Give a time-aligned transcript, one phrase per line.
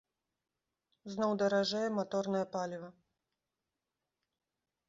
[1.15, 2.89] Зноў даражэе маторнае паліва.